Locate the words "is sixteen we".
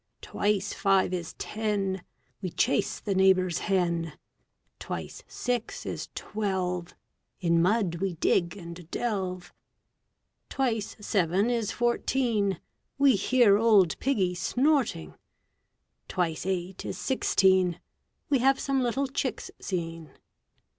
16.83-18.39